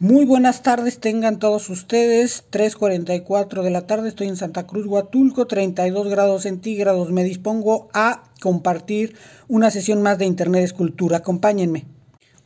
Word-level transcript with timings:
Muy 0.00 0.26
buenas 0.26 0.62
tardes 0.62 0.98
tengan 0.98 1.38
todos 1.38 1.70
ustedes. 1.70 2.44
3.44 2.50 3.62
de 3.62 3.70
la 3.70 3.86
tarde 3.86 4.08
estoy 4.08 4.28
en 4.28 4.36
Santa 4.36 4.66
Cruz, 4.66 4.86
Huatulco, 4.86 5.46
32 5.46 6.08
grados 6.08 6.42
centígrados. 6.42 7.10
Me 7.10 7.24
dispongo 7.24 7.88
a 7.94 8.24
compartir 8.40 9.16
una 9.48 9.70
sesión 9.70 10.02
más 10.02 10.18
de 10.18 10.26
Internet 10.26 10.64
Escultura. 10.64 11.18
Acompáñenme. 11.18 11.86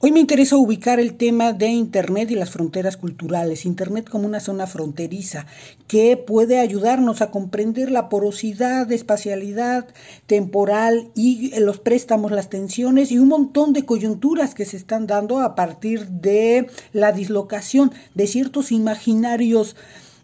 Hoy 0.01 0.13
me 0.13 0.21
interesa 0.21 0.57
ubicar 0.57 1.01
el 1.01 1.17
tema 1.17 1.53
de 1.53 1.67
Internet 1.67 2.31
y 2.31 2.37
las 2.37 2.51
fronteras 2.51 2.97
culturales. 2.97 3.67
Internet 3.67 4.09
como 4.09 4.27
una 4.27 4.39
zona 4.39 4.69
fronteriza 4.69 5.47
que 5.89 6.17
puede 6.17 6.61
ayudarnos 6.61 7.21
a 7.21 7.33
comprender 7.33 7.91
la 7.91 8.09
porosidad, 8.09 8.93
espacialidad, 8.93 9.89
temporal 10.27 11.11
y 11.17 11.51
los 11.59 11.81
préstamos, 11.81 12.31
las 12.31 12.49
tensiones 12.49 13.11
y 13.11 13.19
un 13.19 13.27
montón 13.27 13.73
de 13.73 13.85
coyunturas 13.85 14.55
que 14.55 14.67
se 14.67 14.77
están 14.77 15.09
dando 15.09 15.41
a 15.41 15.57
partir 15.57 16.07
de 16.07 16.69
la 16.93 17.11
dislocación 17.11 17.91
de 18.15 18.29
ciertos 18.29 18.71
imaginarios 18.71 19.75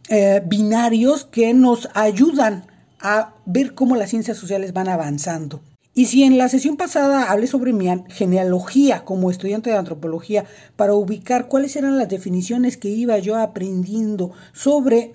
eh, 0.08 0.40
binarios 0.46 1.24
que 1.24 1.52
nos 1.52 1.88
ayudan 1.94 2.64
a 3.00 3.34
ver 3.44 3.74
cómo 3.74 3.96
las 3.96 4.10
ciencias 4.10 4.36
sociales 4.38 4.72
van 4.72 4.88
avanzando. 4.88 5.62
Y 5.96 6.06
si 6.06 6.24
en 6.24 6.38
la 6.38 6.48
sesión 6.48 6.76
pasada 6.76 7.30
hablé 7.30 7.46
sobre 7.46 7.72
mi 7.72 7.86
genealogía 8.08 9.04
como 9.04 9.30
estudiante 9.30 9.70
de 9.70 9.76
antropología 9.76 10.44
para 10.74 10.94
ubicar 10.94 11.46
cuáles 11.46 11.76
eran 11.76 11.98
las 11.98 12.08
definiciones 12.08 12.76
que 12.76 12.88
iba 12.88 13.16
yo 13.18 13.36
aprendiendo 13.36 14.32
sobre 14.52 15.14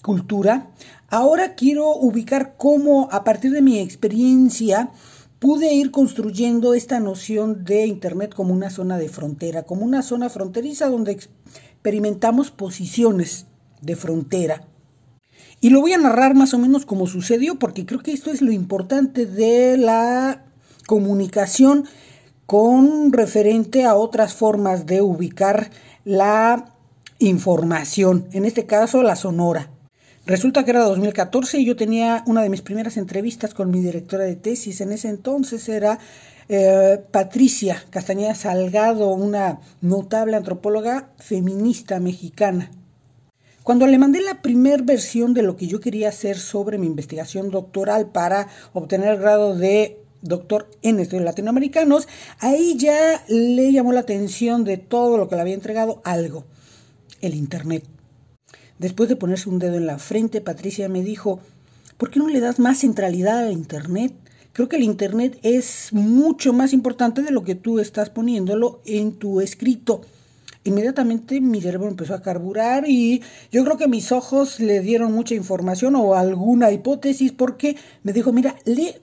cultura, 0.00 0.70
ahora 1.08 1.54
quiero 1.54 1.94
ubicar 1.94 2.54
cómo 2.56 3.08
a 3.12 3.22
partir 3.22 3.50
de 3.50 3.60
mi 3.60 3.78
experiencia 3.78 4.90
pude 5.38 5.74
ir 5.74 5.90
construyendo 5.90 6.72
esta 6.72 7.00
noción 7.00 7.64
de 7.66 7.84
Internet 7.84 8.34
como 8.34 8.54
una 8.54 8.70
zona 8.70 8.96
de 8.96 9.10
frontera, 9.10 9.64
como 9.64 9.84
una 9.84 10.02
zona 10.02 10.30
fronteriza 10.30 10.88
donde 10.88 11.12
experimentamos 11.12 12.50
posiciones 12.50 13.46
de 13.82 13.94
frontera 13.94 14.66
y 15.64 15.70
lo 15.70 15.80
voy 15.80 15.94
a 15.94 15.98
narrar 15.98 16.34
más 16.34 16.52
o 16.52 16.58
menos 16.58 16.84
como 16.84 17.06
sucedió, 17.06 17.58
porque 17.58 17.86
creo 17.86 18.00
que 18.00 18.12
esto 18.12 18.30
es 18.30 18.42
lo 18.42 18.52
importante 18.52 19.24
de 19.24 19.78
la 19.78 20.42
comunicación 20.86 21.86
con 22.44 23.14
referente 23.14 23.86
a 23.86 23.94
otras 23.94 24.34
formas 24.34 24.84
de 24.84 25.00
ubicar 25.00 25.70
la 26.04 26.66
información, 27.18 28.28
en 28.32 28.44
este 28.44 28.66
caso 28.66 29.02
la 29.02 29.16
sonora. 29.16 29.70
Resulta 30.26 30.66
que 30.66 30.72
era 30.72 30.84
2014 30.84 31.58
y 31.58 31.64
yo 31.64 31.76
tenía 31.76 32.24
una 32.26 32.42
de 32.42 32.50
mis 32.50 32.60
primeras 32.60 32.98
entrevistas 32.98 33.54
con 33.54 33.70
mi 33.70 33.80
directora 33.80 34.24
de 34.24 34.36
tesis. 34.36 34.82
En 34.82 34.92
ese 34.92 35.08
entonces 35.08 35.66
era 35.70 35.98
eh, 36.50 37.00
Patricia 37.10 37.82
Castañeda 37.88 38.34
Salgado, 38.34 39.14
una 39.14 39.60
notable 39.80 40.36
antropóloga 40.36 41.08
feminista 41.16 42.00
mexicana. 42.00 42.70
Cuando 43.64 43.86
le 43.86 43.96
mandé 43.96 44.20
la 44.20 44.42
primera 44.42 44.82
versión 44.82 45.32
de 45.32 45.42
lo 45.42 45.56
que 45.56 45.66
yo 45.66 45.80
quería 45.80 46.10
hacer 46.10 46.36
sobre 46.36 46.76
mi 46.76 46.86
investigación 46.86 47.50
doctoral 47.50 48.10
para 48.10 48.48
obtener 48.74 49.14
el 49.14 49.18
grado 49.18 49.56
de 49.56 50.02
doctor 50.20 50.68
en 50.82 51.00
estudios 51.00 51.24
latinoamericanos, 51.24 52.06
ahí 52.40 52.76
ya 52.76 53.24
le 53.26 53.72
llamó 53.72 53.94
la 53.94 54.00
atención 54.00 54.64
de 54.64 54.76
todo 54.76 55.16
lo 55.16 55.30
que 55.30 55.36
le 55.36 55.40
había 55.40 55.54
entregado 55.54 56.02
algo, 56.04 56.44
el 57.22 57.34
Internet. 57.34 57.84
Después 58.78 59.08
de 59.08 59.16
ponerse 59.16 59.48
un 59.48 59.58
dedo 59.58 59.76
en 59.76 59.86
la 59.86 59.96
frente, 59.96 60.42
Patricia 60.42 60.90
me 60.90 61.02
dijo, 61.02 61.40
¿por 61.96 62.10
qué 62.10 62.18
no 62.18 62.28
le 62.28 62.40
das 62.40 62.58
más 62.58 62.80
centralidad 62.80 63.46
al 63.46 63.52
Internet? 63.52 64.12
Creo 64.52 64.68
que 64.68 64.76
el 64.76 64.82
Internet 64.82 65.38
es 65.42 65.90
mucho 65.94 66.52
más 66.52 66.74
importante 66.74 67.22
de 67.22 67.30
lo 67.30 67.44
que 67.44 67.54
tú 67.54 67.78
estás 67.78 68.10
poniéndolo 68.10 68.82
en 68.84 69.12
tu 69.12 69.40
escrito 69.40 70.02
inmediatamente 70.64 71.40
mi 71.40 71.60
cerebro 71.60 71.88
empezó 71.88 72.14
a 72.14 72.22
carburar 72.22 72.88
y 72.88 73.22
yo 73.52 73.64
creo 73.64 73.76
que 73.76 73.88
mis 73.88 74.10
ojos 74.12 74.60
le 74.60 74.80
dieron 74.80 75.12
mucha 75.12 75.34
información 75.34 75.94
o 75.94 76.14
alguna 76.14 76.72
hipótesis 76.72 77.32
porque 77.32 77.76
me 78.02 78.12
dijo, 78.12 78.32
mira, 78.32 78.56
lee 78.64 78.94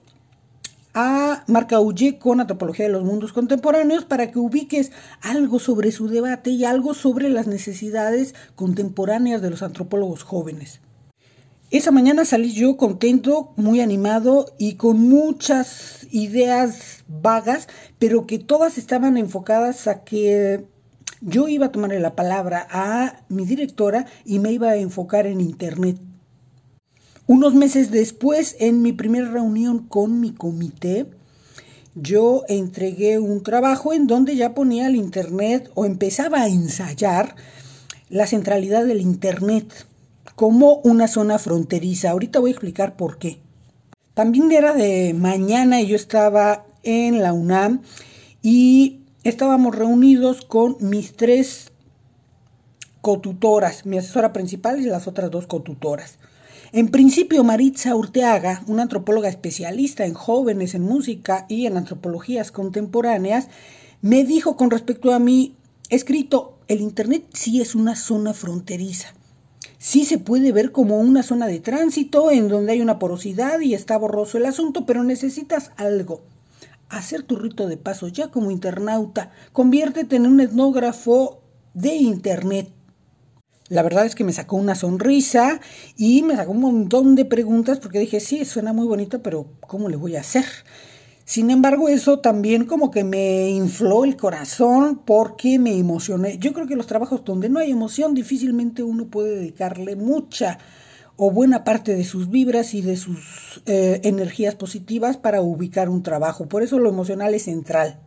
a 0.94 1.44
Marc 1.46 1.72
Augé 1.72 2.18
con 2.18 2.40
Antropología 2.40 2.86
de 2.86 2.92
los 2.92 3.04
Mundos 3.04 3.32
Contemporáneos 3.32 4.04
para 4.04 4.30
que 4.30 4.38
ubiques 4.38 4.92
algo 5.22 5.58
sobre 5.58 5.90
su 5.92 6.08
debate 6.08 6.50
y 6.50 6.64
algo 6.64 6.94
sobre 6.94 7.30
las 7.30 7.46
necesidades 7.46 8.34
contemporáneas 8.54 9.40
de 9.40 9.50
los 9.50 9.62
antropólogos 9.62 10.22
jóvenes. 10.22 10.80
Esa 11.70 11.90
mañana 11.90 12.26
salí 12.26 12.52
yo 12.52 12.76
contento, 12.76 13.54
muy 13.56 13.80
animado 13.80 14.54
y 14.58 14.74
con 14.74 14.98
muchas 15.00 16.06
ideas 16.10 17.02
vagas, 17.08 17.66
pero 17.98 18.26
que 18.26 18.38
todas 18.38 18.76
estaban 18.76 19.16
enfocadas 19.16 19.86
a 19.86 20.04
que 20.04 20.66
yo 21.22 21.48
iba 21.48 21.66
a 21.66 21.72
tomarle 21.72 22.00
la 22.00 22.16
palabra 22.16 22.66
a 22.70 23.24
mi 23.28 23.46
directora 23.46 24.06
y 24.24 24.40
me 24.40 24.52
iba 24.52 24.70
a 24.70 24.76
enfocar 24.76 25.26
en 25.26 25.40
Internet. 25.40 25.98
Unos 27.26 27.54
meses 27.54 27.90
después, 27.90 28.56
en 28.58 28.82
mi 28.82 28.92
primera 28.92 29.30
reunión 29.30 29.86
con 29.86 30.20
mi 30.20 30.32
comité, 30.32 31.06
yo 31.94 32.42
entregué 32.48 33.18
un 33.18 33.42
trabajo 33.42 33.92
en 33.92 34.06
donde 34.06 34.34
ya 34.34 34.54
ponía 34.54 34.88
el 34.88 34.96
Internet 34.96 35.70
o 35.74 35.84
empezaba 35.84 36.42
a 36.42 36.48
ensayar 36.48 37.36
la 38.08 38.26
centralidad 38.26 38.84
del 38.84 39.00
Internet 39.00 39.86
como 40.34 40.76
una 40.84 41.06
zona 41.06 41.38
fronteriza. 41.38 42.10
Ahorita 42.10 42.40
voy 42.40 42.50
a 42.50 42.54
explicar 42.54 42.96
por 42.96 43.18
qué. 43.18 43.38
También 44.14 44.50
era 44.50 44.74
de 44.74 45.14
mañana 45.14 45.80
y 45.80 45.86
yo 45.86 45.96
estaba 45.96 46.66
en 46.82 47.22
la 47.22 47.32
UNAM 47.32 47.82
y 48.42 49.01
estábamos 49.24 49.74
reunidos 49.74 50.42
con 50.42 50.76
mis 50.80 51.14
tres 51.14 51.70
cotutoras, 53.00 53.86
mi 53.86 53.98
asesora 53.98 54.32
principal 54.32 54.80
y 54.80 54.84
las 54.84 55.06
otras 55.06 55.30
dos 55.30 55.46
cotutoras. 55.46 56.18
En 56.72 56.88
principio, 56.88 57.44
Maritza 57.44 57.94
Urteaga, 57.94 58.62
una 58.66 58.82
antropóloga 58.82 59.28
especialista 59.28 60.06
en 60.06 60.14
jóvenes, 60.14 60.74
en 60.74 60.82
música 60.82 61.44
y 61.48 61.66
en 61.66 61.76
antropologías 61.76 62.50
contemporáneas, 62.50 63.48
me 64.00 64.24
dijo 64.24 64.56
con 64.56 64.70
respecto 64.70 65.12
a 65.12 65.18
mi 65.18 65.54
escrito, 65.90 66.58
el 66.68 66.80
Internet 66.80 67.24
sí 67.34 67.60
es 67.60 67.74
una 67.74 67.94
zona 67.94 68.32
fronteriza. 68.32 69.14
Sí 69.78 70.04
se 70.04 70.18
puede 70.18 70.52
ver 70.52 70.72
como 70.72 70.98
una 70.98 71.22
zona 71.22 71.46
de 71.46 71.60
tránsito 71.60 72.30
en 72.30 72.48
donde 72.48 72.72
hay 72.72 72.80
una 72.80 72.98
porosidad 72.98 73.60
y 73.60 73.74
está 73.74 73.96
borroso 73.98 74.38
el 74.38 74.46
asunto, 74.46 74.86
pero 74.86 75.04
necesitas 75.04 75.72
algo 75.76 76.22
hacer 76.92 77.22
tu 77.22 77.36
rito 77.36 77.66
de 77.66 77.76
paso 77.76 78.08
ya 78.08 78.28
como 78.28 78.50
internauta. 78.50 79.30
Conviértete 79.52 80.16
en 80.16 80.26
un 80.26 80.40
etnógrafo 80.40 81.42
de 81.74 81.94
Internet. 81.94 82.70
La 83.68 83.82
verdad 83.82 84.04
es 84.04 84.14
que 84.14 84.24
me 84.24 84.34
sacó 84.34 84.56
una 84.56 84.74
sonrisa 84.74 85.60
y 85.96 86.22
me 86.22 86.36
sacó 86.36 86.52
un 86.52 86.60
montón 86.60 87.14
de 87.14 87.24
preguntas 87.24 87.78
porque 87.80 87.98
dije, 87.98 88.20
sí, 88.20 88.44
suena 88.44 88.74
muy 88.74 88.86
bonito, 88.86 89.22
pero 89.22 89.46
¿cómo 89.60 89.88
le 89.88 89.96
voy 89.96 90.16
a 90.16 90.20
hacer? 90.20 90.44
Sin 91.24 91.50
embargo, 91.50 91.88
eso 91.88 92.18
también 92.18 92.66
como 92.66 92.90
que 92.90 93.04
me 93.04 93.48
infló 93.48 94.04
el 94.04 94.16
corazón 94.16 95.00
porque 95.06 95.58
me 95.58 95.78
emocioné. 95.78 96.36
Yo 96.36 96.52
creo 96.52 96.66
que 96.66 96.76
los 96.76 96.86
trabajos 96.86 97.24
donde 97.24 97.48
no 97.48 97.60
hay 97.60 97.70
emoción 97.70 98.12
difícilmente 98.12 98.82
uno 98.82 99.06
puede 99.06 99.36
dedicarle 99.36 99.96
mucha 99.96 100.58
o 101.16 101.30
buena 101.30 101.64
parte 101.64 101.94
de 101.94 102.04
sus 102.04 102.30
vibras 102.30 102.74
y 102.74 102.82
de 102.82 102.96
sus 102.96 103.62
eh, 103.66 104.00
energías 104.04 104.54
positivas 104.54 105.16
para 105.16 105.42
ubicar 105.42 105.88
un 105.88 106.02
trabajo. 106.02 106.48
Por 106.48 106.62
eso 106.62 106.78
lo 106.78 106.88
emocional 106.88 107.34
es 107.34 107.44
central. 107.44 108.00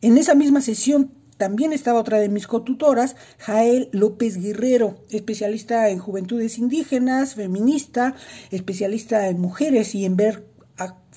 En 0.00 0.18
esa 0.18 0.34
misma 0.34 0.60
sesión 0.60 1.12
también 1.38 1.72
estaba 1.72 2.00
otra 2.00 2.18
de 2.18 2.28
mis 2.28 2.48
cotutoras, 2.48 3.14
Jael 3.38 3.88
López 3.92 4.36
Guerrero, 4.38 5.04
especialista 5.08 5.88
en 5.88 6.00
juventudes 6.00 6.58
indígenas, 6.58 7.36
feminista, 7.36 8.16
especialista 8.50 9.28
en 9.28 9.40
mujeres 9.40 9.94
y 9.94 10.04
en 10.04 10.16
ver 10.16 10.47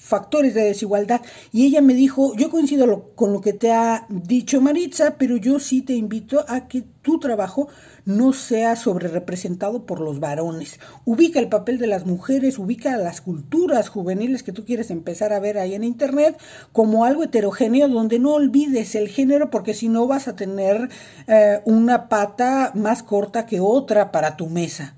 factores 0.02 0.56
de 0.56 0.64
desigualdad. 0.64 1.22
Y 1.52 1.66
ella 1.66 1.82
me 1.82 1.94
dijo, 1.94 2.36
yo 2.36 2.50
coincido 2.50 3.14
con 3.16 3.32
lo 3.32 3.40
que 3.40 3.54
te 3.54 3.72
ha 3.72 4.08
dicho 4.10 4.60
Maritza, 4.60 5.16
pero 5.18 5.38
yo 5.38 5.60
sí 5.60 5.84
te 5.84 5.94
invito 5.94 6.44
a 6.48 6.68
que 6.68 6.84
tu 7.04 7.20
trabajo 7.20 7.68
no 8.04 8.34
sea 8.34 8.76
sobre 8.76 9.08
representado 9.08 9.86
por 9.86 10.02
los 10.02 10.20
varones. 10.20 10.80
Ubica 11.06 11.40
el 11.40 11.50
papel 11.50 11.78
de 11.78 11.86
las 11.86 12.08
mujeres, 12.08 12.58
ubica 12.58 12.98
las 12.98 13.22
culturas 13.22 13.90
juveniles 13.90 14.42
que 14.42 14.52
tú 14.52 14.66
quieres 14.66 14.90
empezar 14.90 15.34
a 15.34 15.40
ver 15.40 15.60
ahí 15.60 15.76
en 15.76 15.84
Internet 15.84 16.38
como 16.72 17.06
algo 17.06 17.24
heterogéneo 17.24 17.88
donde 17.88 18.18
no 18.18 18.34
olvides 18.34 18.96
el 18.96 19.08
género 19.08 19.52
porque 19.52 19.76
si 19.76 19.88
no 19.88 20.08
vas 20.08 20.28
a 20.28 20.36
tener 20.36 20.90
eh, 21.28 21.62
una 21.66 22.10
pata 22.10 22.72
más 22.74 23.04
corta 23.04 23.46
que 23.46 23.60
otra 23.60 24.12
para 24.12 24.36
tu 24.36 24.48
mesa. 24.48 24.96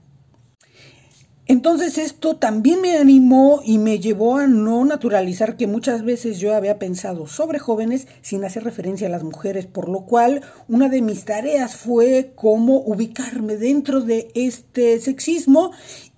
Entonces 1.53 1.99
esto 1.99 2.37
también 2.37 2.81
me 2.81 2.97
animó 2.97 3.61
y 3.63 3.77
me 3.77 3.99
llevó 3.99 4.37
a 4.37 4.47
no 4.47 4.83
naturalizar 4.85 5.55
que 5.55 5.67
muchas 5.67 6.03
veces 6.03 6.39
yo 6.39 6.55
había 6.55 6.79
pensado 6.79 7.27
sobre 7.27 7.59
jóvenes 7.59 8.07
sin 8.23 8.43
hacer 8.43 8.63
referencia 8.63 9.05
a 9.05 9.11
las 9.11 9.21
mujeres, 9.21 9.67
por 9.67 9.87
lo 9.87 10.07
cual 10.07 10.41
una 10.67 10.89
de 10.89 11.03
mis 11.03 11.25
tareas 11.25 11.75
fue 11.75 12.33
cómo 12.33 12.77
ubicarme 12.79 13.55
dentro 13.55 14.01
de 14.01 14.31
este 14.33 14.99
sexismo 14.99 15.69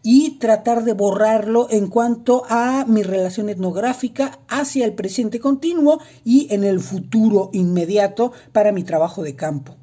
y 0.02 0.38
tratar 0.40 0.86
de 0.86 0.94
borrarlo 0.94 1.68
en 1.70 1.88
cuanto 1.88 2.44
a 2.48 2.86
mi 2.88 3.04
relación 3.04 3.50
etnográfica 3.50 4.40
hacia 4.48 4.86
el 4.86 4.94
presente 4.94 5.42
continuo 5.42 6.00
y 6.24 6.48
en 6.54 6.64
el 6.64 6.80
futuro 6.80 7.50
inmediato 7.52 8.32
para 8.54 8.72
mi 8.72 8.86
trabajo 8.86 9.22
de 9.22 9.36
campo. 9.36 9.76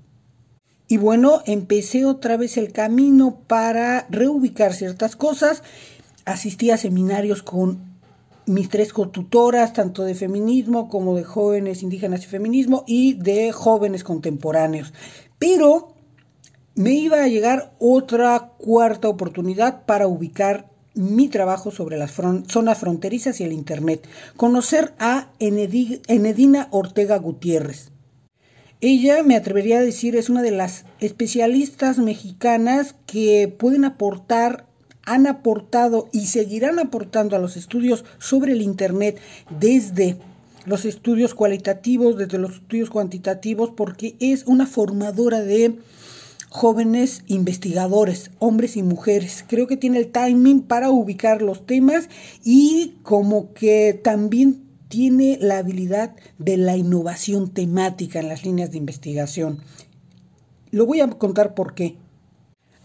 Y 0.93 0.99
bueno, 0.99 1.41
empecé 1.47 2.05
otra 2.05 2.37
vez 2.37 2.59
el 2.59 2.71
camino 2.71 3.39
para 3.47 4.07
reubicar 4.11 4.75
ciertas 4.75 5.17
cosas. 5.17 5.63
Asistí 6.27 6.71
a 6.71 6.77
seminarios 6.77 7.43
con 7.43 7.79
mis 8.45 8.69
tres 8.69 8.93
cotutoras, 8.93 9.73
tanto 9.73 10.05
de 10.05 10.15
feminismo 10.15 10.91
como 10.91 11.17
de 11.17 11.25
jóvenes 11.25 11.83
indígenas 11.83 12.25
y 12.25 12.27
feminismo 12.27 12.85
y 12.87 13.15
de 13.15 13.53
jóvenes 13.53 14.05
contemporáneos. 14.05 14.93
Pero 15.39 15.95
me 16.75 16.93
iba 16.93 17.25
a 17.25 17.29
llegar 17.29 17.73
otra 17.79 18.53
cuarta 18.59 19.09
oportunidad 19.09 19.87
para 19.87 20.07
ubicar 20.07 20.69
mi 20.93 21.29
trabajo 21.29 21.71
sobre 21.71 21.97
las 21.97 22.13
zonas 22.13 22.79
fronterizas 22.79 23.41
y 23.41 23.45
el 23.45 23.55
Internet. 23.55 24.07
Conocer 24.37 24.93
a 24.99 25.31
Enedina 25.39 26.69
Ortega 26.71 27.17
Gutiérrez. 27.17 27.93
Ella, 28.85 29.23
me 29.23 29.37
atrevería 29.37 29.79
a 29.79 29.83
decir, 29.83 30.17
es 30.17 30.29
una 30.29 30.43
de 30.43 30.51
las 30.51 30.87
especialistas 30.99 31.99
mexicanas 31.99 32.97
que 33.07 33.47
pueden 33.47 33.85
aportar, 33.85 34.67
han 35.05 35.29
aportado 35.29 36.09
y 36.11 36.27
seguirán 36.27 36.81
aportando 36.81 37.37
a 37.37 37.39
los 37.39 37.57
estudios 37.57 38.05
sobre 38.19 38.55
el 38.55 38.61
Internet 38.61 39.21
desde 39.51 40.17
los 40.67 40.85
estudios 40.85 41.33
cualitativos, 41.33 42.19
desde 42.19 42.39
los 42.39 42.55
estudios 42.55 42.91
cuantitativos, 42.91 43.71
porque 43.71 44.17
es 44.19 44.49
una 44.49 44.67
formadora 44.67 45.43
de 45.43 45.79
jóvenes 46.49 47.23
investigadores, 47.29 48.33
hombres 48.41 48.77
y 48.77 48.83
mujeres. 48.83 49.45
Creo 49.47 49.69
que 49.69 49.77
tiene 49.77 49.99
el 49.99 50.11
timing 50.11 50.61
para 50.61 50.91
ubicar 50.91 51.41
los 51.41 51.67
temas 51.67 52.09
y 52.43 52.97
como 53.05 53.55
que 53.55 53.95
también 54.03 54.72
tiene 54.93 55.39
la 55.41 55.57
habilidad 55.57 56.15
de 56.37 56.59
la 56.59 56.77
innovación 56.77 57.49
temática 57.49 58.21
en 58.21 58.29
las 58.29 58.45
líneas 58.45 58.73
de 58.73 58.77
investigación. 58.77 59.63
Lo 60.71 60.85
voy 60.85 61.01
a 61.01 61.09
contar 61.09 61.55
por 61.55 61.73
qué. 61.73 61.97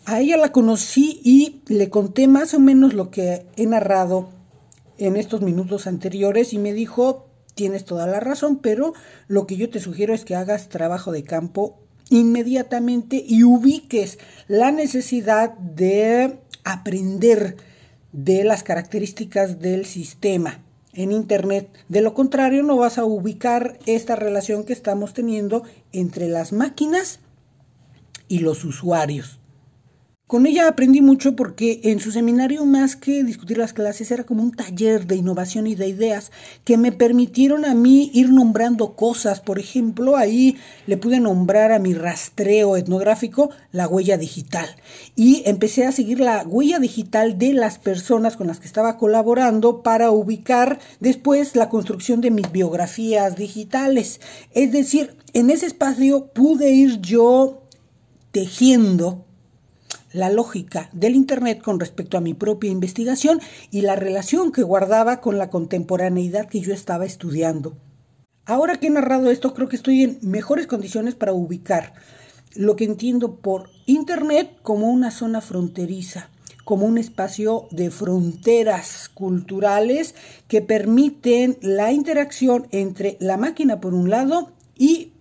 A 0.06 0.22
ella 0.22 0.38
la 0.38 0.54
conocí 0.54 1.20
y 1.22 1.64
le 1.68 1.90
conté 1.90 2.30
más 2.30 2.54
o 2.54 2.62
menos 2.62 2.94
lo 2.94 3.12
que 3.12 3.46
he 3.58 3.66
narrado 3.66 4.30
en 4.98 5.18
estos 5.18 5.42
minutos 5.42 5.86
anteriores 5.86 6.54
y 6.54 6.60
me 6.60 6.72
dijo, 6.72 7.28
tienes 7.56 7.84
toda 7.84 8.08
la 8.08 8.22
razón, 8.22 8.60
pero 8.60 8.94
lo 9.28 9.46
que 9.46 9.58
yo 9.58 9.70
te 9.70 9.82
sugiero 9.82 10.14
es 10.14 10.24
que 10.24 10.36
hagas 10.36 10.70
trabajo 10.70 11.12
de 11.12 11.26
campo 11.26 11.78
inmediatamente 12.10 13.22
y 13.28 13.44
ubiques 13.44 14.18
la 14.48 14.72
necesidad 14.72 15.58
de 15.58 16.40
aprender 16.64 17.58
de 18.14 18.46
las 18.46 18.64
características 18.64 19.60
del 19.60 19.86
sistema 19.86 20.64
en 20.98 21.12
Internet. 21.12 21.70
De 21.88 22.02
lo 22.02 22.14
contrario, 22.14 22.64
no 22.64 22.76
vas 22.76 22.98
a 22.98 23.06
ubicar 23.06 23.78
esta 23.86 24.16
relación 24.16 24.66
que 24.66 24.74
estamos 24.74 25.14
teniendo 25.14 25.64
entre 25.94 26.28
las 26.28 26.52
máquinas 26.52 27.20
y 28.28 28.40
los 28.40 28.66
usuarios. 28.66 29.37
Con 30.28 30.46
ella 30.46 30.68
aprendí 30.68 31.00
mucho 31.00 31.38
porque 31.38 31.80
en 31.84 32.02
su 32.02 32.12
seminario 32.12 32.66
más 32.66 32.98
que 32.98 33.24
discutir 33.24 33.58
las 33.58 33.72
clases 33.72 34.12
era 34.12 34.26
como 34.26 34.44
un 34.44 34.52
taller 34.52 35.08
de 35.08 35.16
innovación 35.16 35.68
y 35.68 35.76
de 35.76 35.88
ideas 35.88 36.34
que 36.66 36.76
me 36.76 36.92
permitieron 36.92 37.64
a 37.64 37.74
mí 37.74 38.12
ir 38.14 38.30
nombrando 38.30 38.98
cosas. 38.98 39.40
Por 39.40 39.58
ejemplo, 39.58 40.18
ahí 40.18 40.58
le 40.86 40.98
pude 40.98 41.22
nombrar 41.22 41.72
a 41.72 41.80
mi 41.80 41.94
rastreo 41.94 42.76
etnográfico 42.76 43.52
la 43.72 43.88
huella 43.88 44.18
digital 44.18 44.68
y 45.16 45.44
empecé 45.46 45.86
a 45.86 45.94
seguir 45.94 46.20
la 46.20 46.44
huella 46.46 46.80
digital 46.80 47.38
de 47.38 47.54
las 47.54 47.78
personas 47.80 48.36
con 48.36 48.48
las 48.48 48.60
que 48.60 48.68
estaba 48.68 48.98
colaborando 48.98 49.82
para 49.82 50.12
ubicar 50.12 50.78
después 51.00 51.56
la 51.56 51.70
construcción 51.70 52.20
de 52.20 52.32
mis 52.32 52.52
biografías 52.52 53.38
digitales. 53.38 54.20
Es 54.52 54.74
decir, 54.74 55.16
en 55.32 55.52
ese 55.52 55.68
espacio 55.68 56.28
pude 56.34 56.72
ir 56.72 57.00
yo 57.00 57.62
tejiendo 58.34 59.27
la 60.14 60.30
lógica 60.30 60.90
del 60.94 61.16
Internet 61.16 61.62
con 61.62 61.80
respecto 61.80 62.18
a 62.18 62.22
mi 62.22 62.34
propia 62.34 62.72
investigación 62.72 63.40
y 63.72 63.82
la 63.82 63.96
relación 63.96 64.52
que 64.52 64.64
guardaba 64.64 65.22
con 65.22 65.38
la 65.38 65.50
contemporaneidad 65.50 66.48
que 66.48 66.62
yo 66.62 66.74
estaba 66.74 67.06
estudiando. 67.06 67.78
Ahora 68.46 68.80
que 68.80 68.88
he 68.88 68.90
narrado 68.90 69.30
esto, 69.30 69.54
creo 69.54 69.68
que 69.68 69.76
estoy 69.76 70.04
en 70.04 70.20
mejores 70.22 70.68
condiciones 70.68 71.16
para 71.16 71.34
ubicar 71.34 71.94
lo 72.56 72.76
que 72.76 72.86
entiendo 72.86 73.36
por 73.36 73.70
Internet 73.86 74.58
como 74.62 74.90
una 74.90 75.12
zona 75.12 75.42
fronteriza, 75.42 76.30
como 76.64 76.86
un 76.86 76.98
espacio 76.98 77.68
de 77.72 77.92
fronteras 77.92 79.10
culturales 79.10 80.16
que 80.48 80.62
permiten 80.62 81.58
la 81.62 81.92
interacción 81.92 82.68
entre 82.72 83.18
la 83.20 83.38
máquina 83.38 83.80
por 83.80 83.94
un 83.94 84.10
lado 84.10 84.52
y 84.76 85.12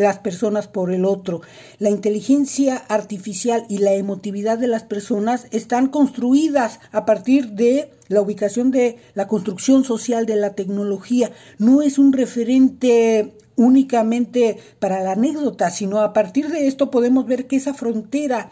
las 0.00 0.18
personas 0.18 0.68
por 0.68 0.92
el 0.92 1.04
otro. 1.04 1.40
La 1.78 1.90
inteligencia 1.90 2.76
artificial 2.76 3.64
y 3.68 3.78
la 3.78 3.92
emotividad 3.92 4.58
de 4.58 4.66
las 4.66 4.82
personas 4.82 5.46
están 5.50 5.88
construidas 5.88 6.80
a 6.92 7.04
partir 7.04 7.50
de 7.50 7.90
la 8.08 8.20
ubicación 8.20 8.70
de 8.70 8.98
la 9.14 9.28
construcción 9.28 9.84
social 9.84 10.26
de 10.26 10.36
la 10.36 10.54
tecnología. 10.54 11.30
No 11.58 11.82
es 11.82 11.98
un 11.98 12.12
referente 12.12 13.32
únicamente 13.56 14.56
para 14.78 15.02
la 15.02 15.12
anécdota, 15.12 15.70
sino 15.70 16.00
a 16.00 16.12
partir 16.12 16.48
de 16.48 16.66
esto 16.66 16.90
podemos 16.90 17.26
ver 17.26 17.46
que 17.46 17.56
esa 17.56 17.74
frontera 17.74 18.50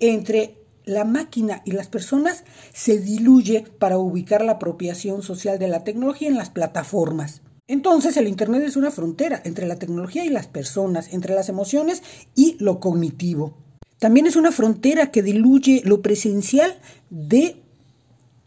entre 0.00 0.56
la 0.84 1.04
máquina 1.04 1.62
y 1.64 1.72
las 1.72 1.88
personas 1.88 2.44
se 2.72 2.98
diluye 2.98 3.64
para 3.78 3.98
ubicar 3.98 4.44
la 4.44 4.52
apropiación 4.52 5.22
social 5.22 5.58
de 5.58 5.68
la 5.68 5.82
tecnología 5.84 6.28
en 6.28 6.36
las 6.36 6.50
plataformas. 6.50 7.42
Entonces 7.66 8.16
el 8.18 8.28
Internet 8.28 8.62
es 8.62 8.76
una 8.76 8.90
frontera 8.90 9.40
entre 9.44 9.66
la 9.66 9.76
tecnología 9.76 10.24
y 10.24 10.28
las 10.28 10.46
personas, 10.46 11.12
entre 11.12 11.34
las 11.34 11.48
emociones 11.48 12.02
y 12.34 12.56
lo 12.58 12.78
cognitivo. 12.78 13.56
También 13.98 14.26
es 14.26 14.36
una 14.36 14.52
frontera 14.52 15.10
que 15.10 15.22
diluye 15.22 15.80
lo 15.84 16.02
presencial 16.02 16.74
de 17.08 17.62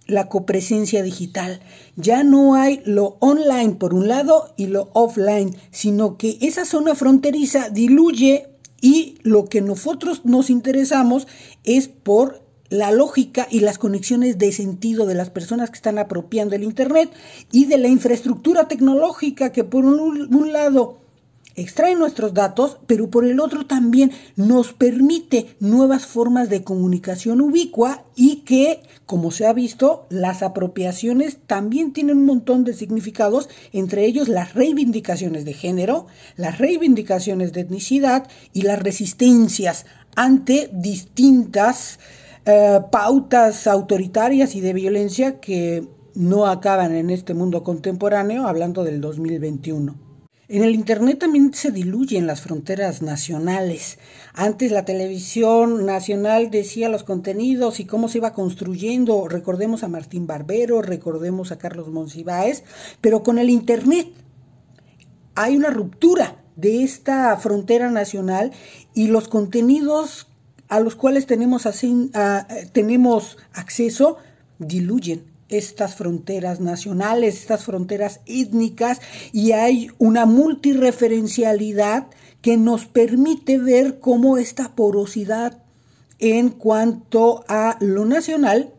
la 0.05 0.29
copresencia 0.29 1.01
digital. 1.01 1.61
Ya 1.95 2.23
no 2.23 2.53
hay 2.53 2.81
lo 2.85 3.17
online 3.19 3.75
por 3.75 3.95
un 3.95 4.07
lado 4.07 4.53
y 4.55 4.67
lo 4.67 4.91
offline, 4.93 5.55
sino 5.71 6.17
que 6.17 6.37
esa 6.41 6.63
zona 6.63 6.93
fronteriza 6.93 7.69
diluye 7.69 8.47
y 8.81 9.17
lo 9.23 9.45
que 9.45 9.61
nosotros 9.61 10.25
nos 10.25 10.51
interesamos 10.51 11.27
es 11.63 11.87
por 11.87 12.46
la 12.69 12.91
lógica 12.91 13.47
y 13.49 13.61
las 13.61 13.77
conexiones 13.77 14.37
de 14.37 14.51
sentido 14.51 15.05
de 15.05 15.15
las 15.15 15.29
personas 15.29 15.69
que 15.69 15.77
están 15.77 15.97
apropiando 15.97 16.55
el 16.55 16.63
Internet 16.63 17.11
y 17.51 17.65
de 17.65 17.77
la 17.77 17.87
infraestructura 17.87 18.67
tecnológica 18.67 19.51
que 19.51 19.63
por 19.63 19.85
un, 19.85 20.51
lado 20.51 20.97
extrae 21.55 21.95
nuestros 21.95 22.33
datos, 22.33 22.77
pero 22.85 23.09
por 23.09 23.25
el 23.25 23.39
otro 23.39 23.65
también 23.65 24.11
nos 24.35 24.73
permite 24.73 25.55
nuevas 25.59 26.05
formas 26.05 26.49
de 26.49 26.63
comunicación 26.63 27.41
ubicua 27.41 28.03
y 28.15 28.37
que, 28.37 28.81
como 29.07 29.31
se 29.31 29.47
ha 29.47 29.53
visto, 29.53 30.05
las 30.09 30.43
apropiaciones 30.43 31.39
también 31.47 31.93
tienen 31.93 32.17
un 32.17 32.25
montón 32.25 32.63
de 32.63 32.73
significados, 32.73 33.49
entre 33.73 34.05
ellos 34.05 34.27
las 34.27 34.53
reivindicaciones 34.53 35.45
de 35.45 35.53
género, 35.53 36.05
las 36.35 36.59
reivindicaciones 36.59 37.53
de 37.53 37.61
etnicidad 37.61 38.27
y 38.53 38.61
las 38.61 38.77
resistencias 38.77 39.85
ante 40.15 40.69
distintas 40.71 41.99
eh, 42.49 42.79
pautas 42.93 43.67
autoritarias 43.67 44.55
y 44.55 44.61
de 44.61 44.71
violencia 44.71 45.41
que 45.41 45.85
no 46.15 46.45
acaban 46.45 46.95
en 46.95 47.09
este 47.09 47.33
mundo 47.33 47.61
contemporáneo, 47.61 48.47
hablando 48.47 48.85
del 48.85 49.01
2021. 49.01 49.95
En 50.47 50.63
el 50.63 50.73
Internet 50.73 51.19
también 51.19 51.53
se 51.53 51.71
diluyen 51.71 52.25
las 52.25 52.39
fronteras 52.39 53.01
nacionales. 53.01 53.99
Antes 54.33 54.71
la 54.71 54.85
televisión 54.85 55.85
nacional 55.85 56.49
decía 56.49 56.87
los 56.87 57.03
contenidos 57.03 57.81
y 57.81 57.85
cómo 57.85 58.07
se 58.07 58.19
iba 58.19 58.31
construyendo. 58.31 59.27
Recordemos 59.27 59.83
a 59.83 59.89
Martín 59.89 60.25
Barbero, 60.25 60.81
recordemos 60.81 61.51
a 61.51 61.57
Carlos 61.57 61.89
Monsiváis, 61.89 62.63
pero 63.01 63.23
con 63.23 63.39
el 63.39 63.49
Internet 63.49 64.07
hay 65.35 65.57
una 65.57 65.69
ruptura 65.69 66.45
de 66.55 66.81
esta 66.81 67.35
frontera 67.35 67.91
nacional 67.91 68.53
y 68.93 69.07
los 69.07 69.27
contenidos 69.27 70.27
a 70.67 70.79
los 70.79 70.95
cuales 70.95 71.25
tenemos, 71.25 71.65
así, 71.65 72.11
tenemos 72.73 73.37
acceso 73.53 74.17
diluyen 74.59 75.23
estas 75.49 75.95
fronteras 75.95 76.59
nacionales, 76.59 77.35
estas 77.35 77.63
fronteras 77.63 78.19
étnicas 78.25 78.99
y 79.31 79.53
hay 79.53 79.89
una 79.97 80.25
multireferencialidad 80.25 82.07
que 82.41 82.57
nos 82.57 82.85
permite 82.85 83.57
ver 83.57 83.99
cómo 83.99 84.37
esta 84.37 84.75
porosidad 84.75 85.63
en 86.19 86.49
cuanto 86.49 87.45
a 87.47 87.77
lo 87.79 88.05
nacional 88.05 88.73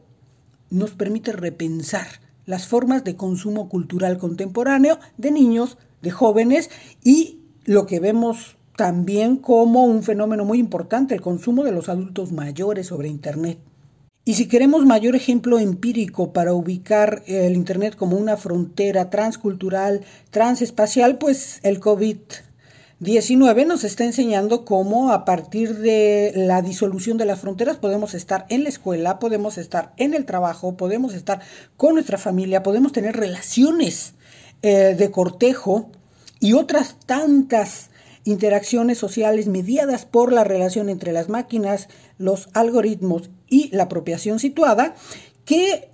nos 0.71 0.91
permite 0.91 1.33
repensar 1.33 2.07
las 2.45 2.67
formas 2.67 3.05
de 3.05 3.17
consumo 3.17 3.69
cultural 3.69 4.19
contemporáneo 4.19 4.99
de 5.17 5.31
niños, 5.31 5.79
de 6.03 6.11
jóvenes 6.11 6.71
y 7.03 7.41
lo 7.65 7.87
que 7.87 8.01
vemos 8.01 8.58
también 8.79 9.39
como 9.39 9.83
un 9.87 10.05
fenómeno 10.05 10.45
muy 10.45 10.61
importante, 10.61 11.13
el 11.13 11.21
consumo 11.21 11.65
de 11.65 11.73
los 11.73 11.89
adultos 11.89 12.31
mayores 12.31 12.87
sobre 12.87 13.09
Internet. 13.09 13.59
Y 14.25 14.35
si 14.35 14.47
queremos 14.47 14.87
mayor 14.87 15.17
ejemplo 15.17 15.59
empírico 15.59 16.33
para 16.33 16.55
ubicar 16.55 17.25
el 17.27 17.57
Internet 17.57 17.97
como 17.97 18.17
una 18.17 18.37
frontera 18.37 19.11
transcultural, 19.11 20.03
transespacial, 20.31 21.19
pues 21.19 21.59
el 21.65 21.81
COVID-19 21.81 23.67
nos 23.67 23.83
está 23.83 24.05
enseñando 24.05 24.65
cómo 24.65 25.11
a 25.11 25.25
partir 25.25 25.79
de 25.79 26.33
la 26.37 26.63
disolución 26.63 27.19
de 27.19 27.25
las 27.25 27.41
fronteras 27.41 27.79
podemos 27.79 28.15
estar 28.15 28.47
en 28.49 28.63
la 28.63 28.69
escuela, 28.69 29.19
podemos 29.19 29.59
estar 29.59 29.93
en 29.97 30.15
el 30.15 30.25
trabajo, 30.25 30.77
podemos 30.77 31.15
estar 31.15 31.41
con 31.77 31.95
nuestra 31.95 32.17
familia, 32.17 32.63
podemos 32.63 32.93
tener 32.93 33.17
relaciones 33.17 34.15
eh, 34.63 34.95
de 34.97 35.11
cortejo 35.11 35.91
y 36.39 36.53
otras 36.53 36.95
tantas 37.07 37.88
interacciones 38.29 38.99
sociales 38.99 39.49
mediadas 39.49 40.05
por 40.05 40.33
la 40.33 40.45
relación 40.45 40.89
entre 40.89 41.13
las 41.13 41.29
máquinas, 41.29 41.89
los 42.19 42.49
algoritmos 42.53 43.31
y 43.49 43.75
la 43.75 43.85
apropiación 43.85 44.39
situada, 44.39 44.95
que 45.45 45.89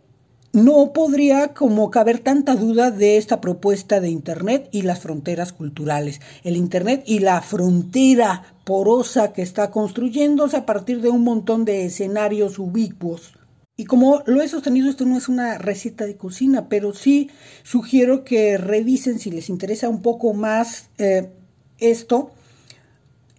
no 0.52 0.92
podría 0.92 1.54
como 1.54 1.90
caber 1.90 2.20
tanta 2.20 2.54
duda 2.54 2.90
de 2.90 3.16
esta 3.16 3.40
propuesta 3.40 4.00
de 4.00 4.08
Internet 4.08 4.68
y 4.72 4.82
las 4.82 5.00
fronteras 5.00 5.52
culturales. 5.52 6.20
El 6.44 6.56
Internet 6.56 7.02
y 7.06 7.20
la 7.20 7.40
frontera 7.40 8.42
porosa 8.64 9.32
que 9.32 9.42
está 9.42 9.70
construyéndose 9.70 10.56
a 10.56 10.66
partir 10.66 11.00
de 11.00 11.10
un 11.10 11.22
montón 11.22 11.64
de 11.64 11.86
escenarios 11.86 12.58
ubicuos. 12.58 13.34
Y 13.76 13.86
como 13.86 14.22
lo 14.26 14.40
he 14.40 14.48
sostenido, 14.48 14.88
esto 14.88 15.04
no 15.04 15.16
es 15.16 15.28
una 15.28 15.58
receta 15.58 16.06
de 16.06 16.16
cocina, 16.16 16.68
pero 16.68 16.94
sí 16.94 17.30
sugiero 17.64 18.22
que 18.22 18.56
revisen 18.56 19.18
si 19.18 19.32
les 19.32 19.48
interesa 19.48 19.88
un 19.88 20.02
poco 20.02 20.34
más 20.34 20.90
eh, 20.98 21.30
esto, 21.78 22.30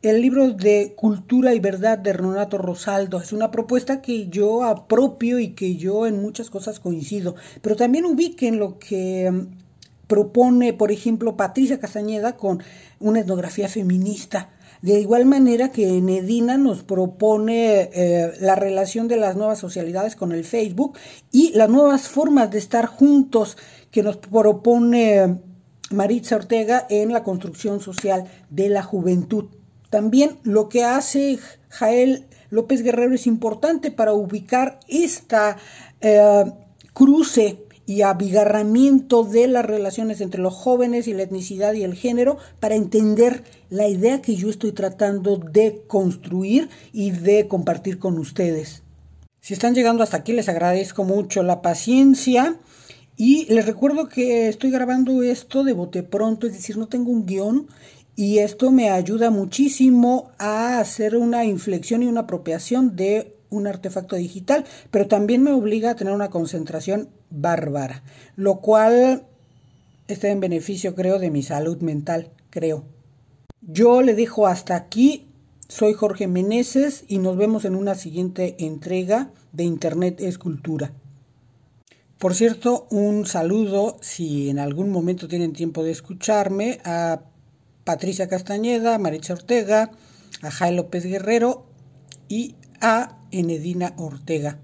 el 0.01 0.21
libro 0.21 0.51
de 0.51 0.93
Cultura 0.95 1.55
y 1.55 1.59
Verdad 1.59 1.97
de 1.97 2.13
Renato 2.13 2.57
Rosaldo 2.57 3.19
es 3.19 3.33
una 3.33 3.49
propuesta 3.49 4.01
que 4.01 4.27
yo 4.27 4.63
apropio 4.63 5.39
y 5.39 5.49
que 5.49 5.77
yo 5.77 6.05
en 6.05 6.21
muchas 6.21 6.49
cosas 6.49 6.79
coincido, 6.79 7.35
pero 7.61 7.75
también 7.75 8.05
ubiquen 8.05 8.59
lo 8.59 8.77
que 8.77 9.31
mm, 9.31 9.47
propone, 10.07 10.73
por 10.73 10.91
ejemplo, 10.91 11.35
Patricia 11.35 11.79
Castañeda 11.79 12.37
con 12.37 12.61
una 12.99 13.21
etnografía 13.21 13.67
feminista. 13.67 14.51
De 14.81 14.99
igual 14.99 15.25
manera 15.25 15.71
que 15.71 15.99
Nedina 15.99 16.57
nos 16.57 16.83
propone 16.83 17.89
eh, 17.91 18.33
la 18.39 18.53
relación 18.53 19.07
de 19.07 19.17
las 19.17 19.35
nuevas 19.35 19.57
socialidades 19.57 20.15
con 20.15 20.31
el 20.31 20.43
Facebook 20.43 20.99
y 21.31 21.51
las 21.53 21.69
nuevas 21.69 22.07
formas 22.07 22.51
de 22.51 22.59
estar 22.59 22.85
juntos 22.85 23.57
que 23.89 24.03
nos 24.03 24.17
propone 24.17 25.39
Maritza 25.91 26.35
Ortega 26.35 26.85
en 26.89 27.13
la 27.13 27.23
construcción 27.23 27.79
social 27.79 28.25
de 28.49 28.69
la 28.69 28.83
juventud. 28.83 29.45
También 29.89 30.37
lo 30.43 30.67
que 30.69 30.83
hace 30.83 31.39
Jael 31.69 32.25
López 32.49 32.81
Guerrero 32.81 33.13
es 33.13 33.27
importante 33.27 33.91
para 33.91 34.13
ubicar 34.13 34.79
esta 34.87 35.57
eh, 36.01 36.45
cruce 36.93 37.65
y 37.85 38.01
abigarramiento 38.01 39.23
de 39.23 39.47
las 39.47 39.65
relaciones 39.65 40.21
entre 40.21 40.41
los 40.41 40.53
jóvenes 40.53 41.07
y 41.07 41.13
la 41.13 41.23
etnicidad 41.23 41.73
y 41.73 41.83
el 41.83 41.93
género 41.93 42.37
para 42.59 42.75
entender 42.75 43.43
la 43.69 43.87
idea 43.87 44.21
que 44.21 44.35
yo 44.35 44.49
estoy 44.49 44.71
tratando 44.71 45.37
de 45.37 45.83
construir 45.87 46.69
y 46.93 47.11
de 47.11 47.47
compartir 47.47 47.99
con 47.99 48.17
ustedes. 48.17 48.81
Si 49.39 49.53
están 49.53 49.75
llegando 49.75 50.01
hasta 50.01 50.17
aquí 50.17 50.33
les 50.33 50.49
agradezco 50.49 51.03
mucho 51.03 51.43
la 51.43 51.61
paciencia 51.61 52.57
y 53.17 53.45
les 53.45 53.65
recuerdo 53.65 54.09
que 54.09 54.47
estoy 54.49 54.71
grabando 54.71 55.23
esto 55.23 55.63
de 55.63 55.73
bote 55.73 56.03
pronto, 56.03 56.47
es 56.47 56.53
decir, 56.53 56.77
no 56.77 56.87
tengo 56.87 57.11
un 57.11 57.25
guion 57.25 57.67
y 58.15 58.39
esto 58.39 58.71
me 58.71 58.89
ayuda 58.89 59.29
muchísimo 59.29 60.31
a 60.37 60.79
hacer 60.79 61.15
una 61.15 61.45
inflexión 61.45 62.03
y 62.03 62.07
una 62.07 62.21
apropiación 62.21 62.95
de 62.95 63.35
un 63.49 63.67
artefacto 63.67 64.15
digital, 64.15 64.65
pero 64.91 65.07
también 65.07 65.43
me 65.43 65.51
obliga 65.51 65.91
a 65.91 65.95
tener 65.95 66.13
una 66.13 66.29
concentración 66.29 67.09
bárbara, 67.29 68.03
lo 68.35 68.59
cual 68.59 69.23
está 70.07 70.29
en 70.29 70.39
beneficio, 70.39 70.95
creo, 70.95 71.19
de 71.19 71.31
mi 71.31 71.43
salud 71.43 71.81
mental, 71.81 72.31
creo. 72.49 72.83
Yo 73.61 74.01
le 74.01 74.13
dejo 74.13 74.47
hasta 74.47 74.75
aquí. 74.75 75.27
Soy 75.67 75.93
Jorge 75.93 76.27
Meneses 76.27 77.05
y 77.07 77.17
nos 77.17 77.37
vemos 77.37 77.65
en 77.65 77.75
una 77.75 77.95
siguiente 77.95 78.55
entrega 78.59 79.31
de 79.51 79.63
Internet 79.63 80.21
es 80.21 80.37
Cultura. 80.37 80.93
Por 82.19 82.33
cierto, 82.33 82.87
un 82.91 83.25
saludo, 83.25 83.97
si 84.01 84.49
en 84.49 84.59
algún 84.59 84.89
momento 84.89 85.27
tienen 85.27 85.51
tiempo 85.53 85.83
de 85.83 85.91
escucharme, 85.91 86.79
a 86.85 87.21
Patricia 87.83 88.29
Castañeda, 88.29 88.95
a 88.95 88.99
Maritza 88.99 89.33
Ortega, 89.33 89.91
a 90.41 90.49
Jaime 90.49 90.77
López 90.77 91.05
Guerrero 91.05 91.65
y 92.29 92.55
a 92.79 93.17
Enedina 93.31 93.93
Ortega. 93.97 94.57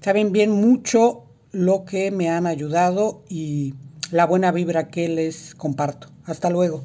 Saben 0.00 0.30
bien 0.32 0.52
mucho 0.52 1.24
lo 1.50 1.84
que 1.84 2.10
me 2.12 2.30
han 2.30 2.46
ayudado 2.46 3.24
y 3.28 3.74
la 4.12 4.26
buena 4.26 4.52
vibra 4.52 4.88
que 4.88 5.08
les 5.08 5.54
comparto. 5.56 6.08
Hasta 6.24 6.48
luego. 6.48 6.84